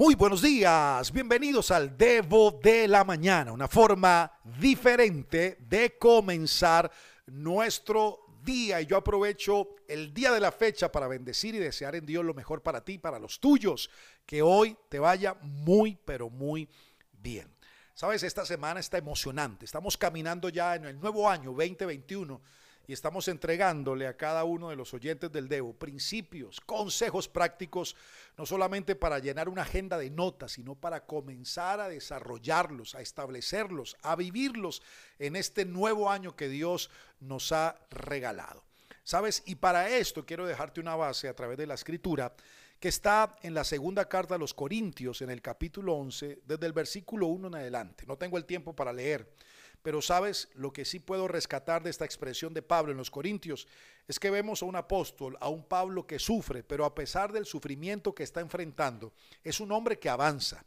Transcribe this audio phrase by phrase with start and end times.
[0.00, 6.90] Muy buenos días, bienvenidos al Devo de la Mañana, una forma diferente de comenzar
[7.26, 8.80] nuestro día.
[8.80, 12.32] Y yo aprovecho el día de la fecha para bendecir y desear en Dios lo
[12.32, 13.90] mejor para ti, para los tuyos,
[14.24, 16.66] que hoy te vaya muy, pero muy
[17.12, 17.54] bien.
[17.92, 22.40] Sabes, esta semana está emocionante, estamos caminando ya en el nuevo año 2021
[22.86, 27.96] y estamos entregándole a cada uno de los oyentes del Devo principios, consejos prácticos,
[28.36, 33.96] no solamente para llenar una agenda de notas, sino para comenzar a desarrollarlos, a establecerlos,
[34.02, 34.82] a vivirlos
[35.18, 36.90] en este nuevo año que Dios
[37.20, 38.64] nos ha regalado.
[39.04, 39.42] ¿Sabes?
[39.46, 42.32] Y para esto quiero dejarte una base a través de la escritura
[42.80, 46.72] que está en la segunda carta a los Corintios, en el capítulo 11, desde el
[46.72, 48.06] versículo 1 en adelante.
[48.06, 49.28] No tengo el tiempo para leer
[49.82, 53.66] pero sabes, lo que sí puedo rescatar de esta expresión de Pablo en los Corintios
[54.06, 57.46] es que vemos a un apóstol, a un Pablo que sufre, pero a pesar del
[57.46, 59.12] sufrimiento que está enfrentando,
[59.42, 60.64] es un hombre que avanza.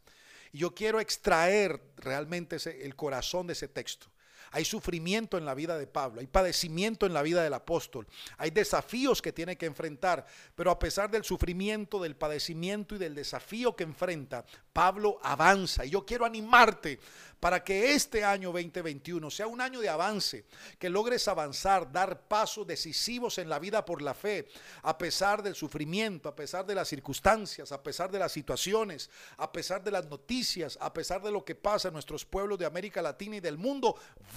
[0.52, 4.06] Y yo quiero extraer realmente el corazón de ese texto.
[4.54, 8.06] Hay sufrimiento en la vida de Pablo, hay padecimiento en la vida del apóstol,
[8.38, 10.24] hay desafíos que tiene que enfrentar,
[10.54, 15.84] pero a pesar del sufrimiento, del padecimiento y del desafío que enfrenta, Pablo avanza.
[15.84, 17.00] Y yo quiero animarte
[17.44, 20.46] para que este año 2021 sea un año de avance,
[20.78, 24.48] que logres avanzar, dar pasos decisivos en la vida por la fe,
[24.82, 29.52] a pesar del sufrimiento, a pesar de las circunstancias, a pesar de las situaciones, a
[29.52, 33.02] pesar de las noticias, a pesar de lo que pasa en nuestros pueblos de América
[33.02, 33.94] Latina y del mundo,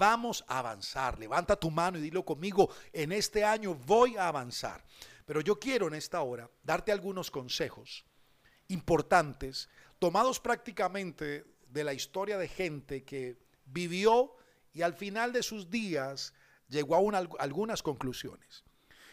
[0.07, 1.19] vamos a avanzar.
[1.19, 4.81] Levanta tu mano y dilo conmigo, en este año voy a avanzar.
[5.25, 8.05] Pero yo quiero en esta hora darte algunos consejos
[8.69, 9.67] importantes,
[9.99, 14.33] tomados prácticamente de la historia de gente que vivió
[14.71, 16.33] y al final de sus días
[16.69, 18.63] llegó a algunas conclusiones.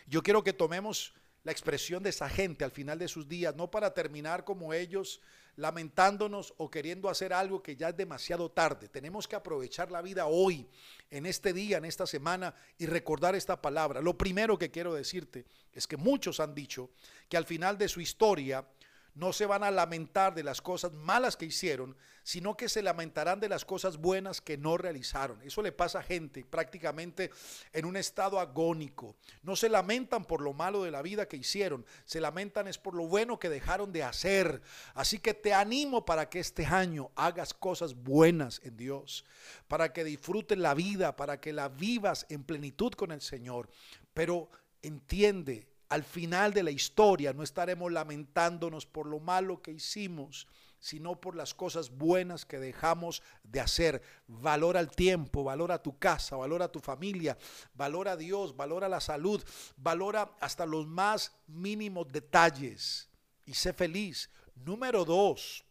[0.07, 3.69] Yo quiero que tomemos la expresión de esa gente al final de sus días, no
[3.69, 5.21] para terminar como ellos
[5.57, 8.89] lamentándonos o queriendo hacer algo que ya es demasiado tarde.
[8.89, 10.67] Tenemos que aprovechar la vida hoy,
[11.11, 14.01] en este día, en esta semana y recordar esta palabra.
[14.01, 16.91] Lo primero que quiero decirte es que muchos han dicho
[17.29, 18.67] que al final de su historia
[19.15, 23.39] no se van a lamentar de las cosas malas que hicieron, sino que se lamentarán
[23.39, 25.41] de las cosas buenas que no realizaron.
[25.43, 27.31] Eso le pasa a gente prácticamente
[27.73, 29.15] en un estado agónico.
[29.43, 32.95] No se lamentan por lo malo de la vida que hicieron, se lamentan es por
[32.95, 34.63] lo bueno que dejaron de hacer.
[34.95, 39.25] Así que te animo para que este año hagas cosas buenas en Dios,
[39.69, 43.69] para que disfrutes la vida, para que la vivas en plenitud con el Señor.
[44.15, 44.49] Pero
[44.83, 50.49] entiende, al final de la historia no estaremos lamentándonos por lo malo que hicimos,
[50.81, 54.03] sino por las cosas buenas que dejamos de hacer.
[54.27, 57.39] Valora el tiempo, valora tu casa, valora tu familia,
[57.75, 59.41] valora a Dios, valora la salud,
[59.77, 63.09] valora hasta los más mínimos detalles
[63.47, 64.31] y sé feliz.
[64.57, 65.65] Número dos,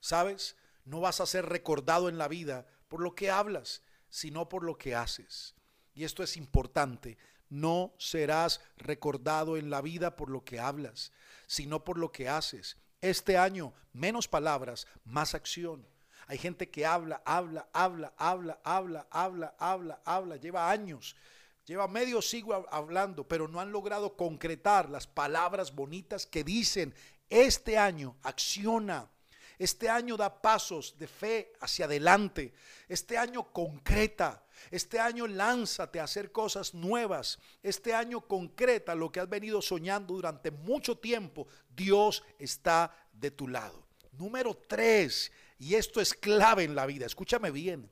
[0.00, 0.56] ¿sabes?
[0.84, 4.76] No vas a ser recordado en la vida por lo que hablas, sino por lo
[4.76, 5.54] que haces.
[5.94, 7.18] Y esto es importante
[7.50, 11.12] no serás recordado en la vida por lo que hablas,
[11.46, 12.76] sino por lo que haces.
[13.00, 15.86] Este año, menos palabras, más acción.
[16.26, 21.16] Hay gente que habla, habla, habla, habla, habla, habla, habla, habla, lleva años,
[21.64, 26.94] lleva medio siglo hablando, pero no han logrado concretar las palabras bonitas que dicen,
[27.30, 29.08] este año acciona,
[29.58, 32.54] este año da pasos de fe hacia adelante.
[32.88, 34.42] Este año concreta.
[34.70, 37.38] Este año lánzate a hacer cosas nuevas.
[37.62, 41.46] Este año concreta lo que has venido soñando durante mucho tiempo.
[41.68, 43.86] Dios está de tu lado.
[44.12, 47.90] Número tres, y esto es clave en la vida, escúchame bien,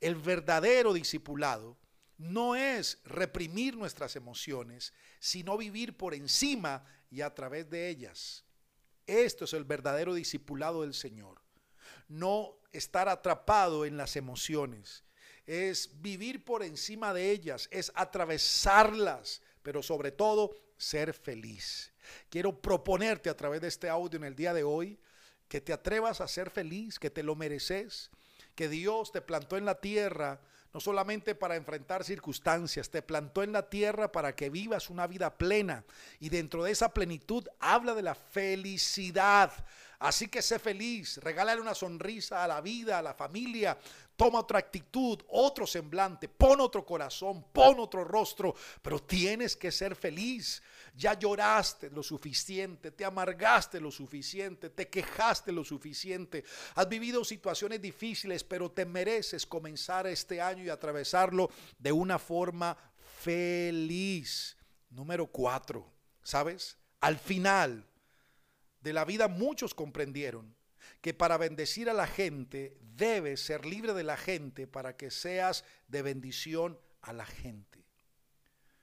[0.00, 1.78] el verdadero discipulado
[2.18, 8.44] no es reprimir nuestras emociones, sino vivir por encima y a través de ellas.
[9.06, 11.42] Esto es el verdadero discipulado del Señor.
[12.08, 15.04] No estar atrapado en las emociones.
[15.46, 21.92] Es vivir por encima de ellas, es atravesarlas, pero sobre todo ser feliz.
[22.28, 24.98] Quiero proponerte a través de este audio en el día de hoy
[25.48, 28.10] que te atrevas a ser feliz, que te lo mereces,
[28.54, 30.40] que Dios te plantó en la tierra
[30.72, 35.36] no solamente para enfrentar circunstancias, te plantó en la tierra para que vivas una vida
[35.36, 35.84] plena.
[36.18, 39.52] Y dentro de esa plenitud habla de la felicidad.
[40.02, 43.78] Así que sé feliz, regálale una sonrisa a la vida, a la familia,
[44.16, 48.52] toma otra actitud, otro semblante, pon otro corazón, pon otro rostro,
[48.82, 50.60] pero tienes que ser feliz.
[50.96, 56.42] Ya lloraste lo suficiente, te amargaste lo suficiente, te quejaste lo suficiente,
[56.74, 62.76] has vivido situaciones difíciles, pero te mereces comenzar este año y atravesarlo de una forma
[63.20, 64.56] feliz.
[64.90, 65.88] Número cuatro,
[66.24, 66.76] ¿sabes?
[67.00, 67.86] Al final
[68.82, 70.54] de la vida muchos comprendieron
[71.00, 75.64] que para bendecir a la gente debes ser libre de la gente para que seas
[75.88, 77.84] de bendición a la gente.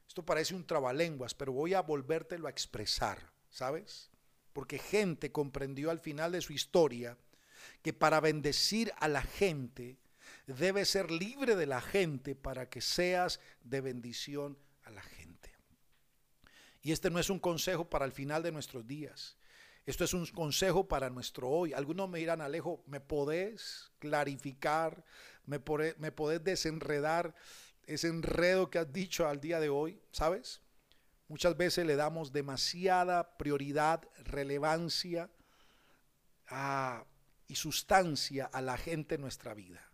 [0.07, 3.19] Esto parece un trabalenguas, pero voy a volvértelo a expresar,
[3.49, 4.09] ¿sabes?
[4.53, 7.17] Porque gente comprendió al final de su historia
[7.81, 9.97] que para bendecir a la gente
[10.47, 15.39] debe ser libre de la gente para que seas de bendición a la gente.
[16.81, 19.37] Y este no es un consejo para el final de nuestros días.
[19.85, 21.73] Esto es un consejo para nuestro hoy.
[21.73, 25.03] Algunos me dirán, Alejo, ¿me podés clarificar?
[25.45, 27.33] ¿Me podés, me podés desenredar
[27.87, 29.99] ese enredo que has dicho al día de hoy?
[30.11, 30.61] ¿Sabes?
[31.27, 35.29] Muchas veces le damos demasiada prioridad, relevancia
[36.47, 37.05] a,
[37.47, 39.89] y sustancia a la gente en nuestra vida.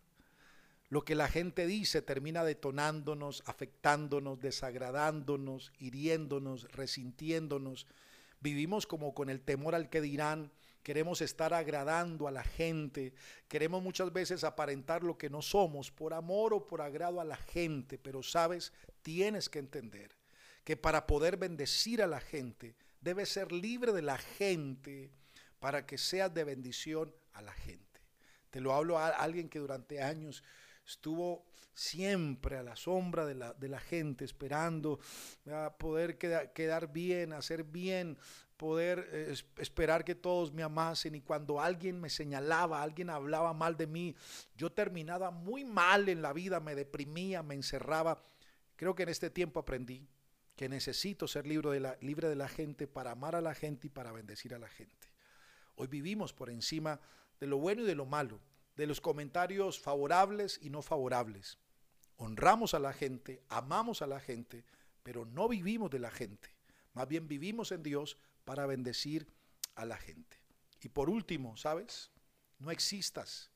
[0.90, 7.88] Lo que la gente dice termina detonándonos, afectándonos, desagradándonos, hiriéndonos, resintiéndonos.
[8.46, 10.52] Vivimos como con el temor al que dirán,
[10.84, 13.16] queremos estar agradando a la gente,
[13.48, 17.38] queremos muchas veces aparentar lo que no somos por amor o por agrado a la
[17.38, 18.72] gente, pero sabes,
[19.02, 20.16] tienes que entender
[20.64, 25.10] que para poder bendecir a la gente, debes ser libre de la gente
[25.60, 28.00] para que seas de bendición a la gente.
[28.52, 30.44] Te lo hablo a alguien que durante años
[30.86, 35.00] estuvo siempre a la sombra de la, de la gente, esperando
[35.52, 38.18] a poder quedar bien, hacer bien,
[38.56, 43.76] poder eh, esperar que todos me amasen y cuando alguien me señalaba, alguien hablaba mal
[43.76, 44.16] de mí,
[44.56, 48.24] yo terminaba muy mal en la vida, me deprimía, me encerraba.
[48.76, 50.08] Creo que en este tiempo aprendí
[50.56, 53.88] que necesito ser libre de la, libre de la gente para amar a la gente
[53.88, 55.10] y para bendecir a la gente.
[55.76, 57.02] Hoy vivimos por encima
[57.40, 58.40] de lo bueno y de lo malo
[58.76, 61.58] de los comentarios favorables y no favorables.
[62.18, 64.64] Honramos a la gente, amamos a la gente,
[65.04, 66.50] pero no vivimos de la gente.
[66.94, 69.28] Más bien vivimos en Dios para bendecir
[69.76, 70.38] a la gente.
[70.82, 72.12] Y por último, ¿sabes?
[72.60, 73.52] No existas.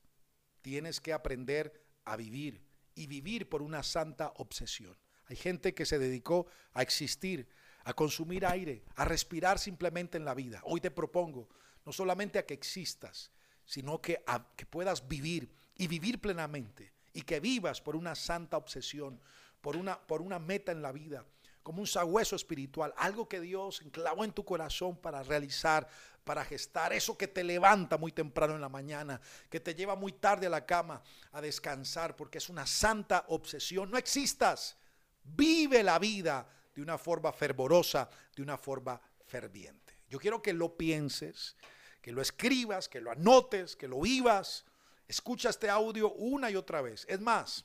[0.62, 2.62] Tienes que aprender a vivir
[2.94, 4.96] y vivir por una santa obsesión.
[5.26, 7.48] Hay gente que se dedicó a existir,
[7.84, 10.60] a consumir aire, a respirar simplemente en la vida.
[10.64, 11.48] Hoy te propongo
[11.86, 13.30] no solamente a que existas,
[13.70, 14.24] sino que,
[14.56, 19.20] que puedas vivir y vivir plenamente y que vivas por una santa obsesión,
[19.60, 21.24] por una, por una meta en la vida,
[21.62, 25.86] como un sagüeso espiritual, algo que Dios enclavó en tu corazón para realizar,
[26.24, 30.10] para gestar, eso que te levanta muy temprano en la mañana, que te lleva muy
[30.10, 31.00] tarde a la cama
[31.30, 33.88] a descansar, porque es una santa obsesión.
[33.88, 34.76] No existas,
[35.22, 36.44] vive la vida
[36.74, 39.94] de una forma fervorosa, de una forma ferviente.
[40.08, 41.54] Yo quiero que lo pienses
[42.00, 44.64] que lo escribas, que lo anotes, que lo vivas.
[45.06, 47.06] Escucha este audio una y otra vez.
[47.08, 47.64] Es más,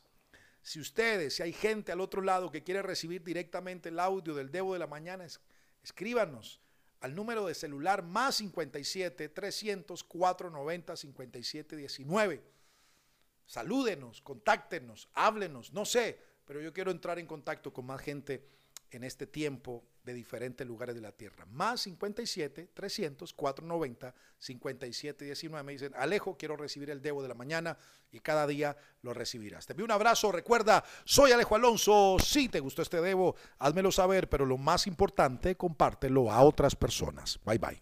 [0.61, 4.51] si ustedes, si hay gente al otro lado que quiere recibir directamente el audio del
[4.51, 5.25] Debo de la Mañana,
[5.83, 6.59] escríbanos
[7.01, 12.43] al número de celular más 57 300 490 57 19.
[13.45, 18.43] Salúdenos, contáctenos, háblenos, no sé, pero yo quiero entrar en contacto con más gente
[18.89, 21.45] en este tiempo de diferentes lugares de la tierra.
[21.47, 25.63] Más 57 300 490 57 19.
[25.63, 27.77] Me dicen, Alejo, quiero recibir el debo de la mañana
[28.11, 29.65] y cada día lo recibirás.
[29.65, 30.31] Te pido un abrazo.
[30.31, 32.17] Recuerda, soy Alejo Alonso.
[32.19, 37.39] Si te gustó este debo, házmelo saber, pero lo más importante, compártelo a otras personas.
[37.43, 37.81] Bye bye.